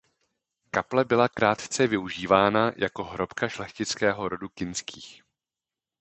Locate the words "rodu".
4.29-4.49